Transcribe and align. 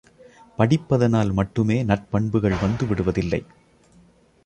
படிப்பதனால் 0.57 1.33
மட்டுமே 1.33 1.83
நற்பண்புகள் 1.83 2.57
வந்து 2.57 2.87
விடுவதில்லை. 2.87 3.41